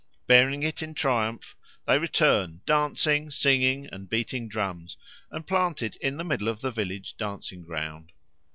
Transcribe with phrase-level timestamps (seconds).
[0.25, 1.55] Bearing it in triumph
[1.85, 4.97] they return dancing, singing, and beating drums,
[5.29, 8.11] and plant it in the middle of the village dancing ground.